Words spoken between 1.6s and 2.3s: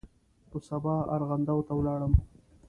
ته ولاړم.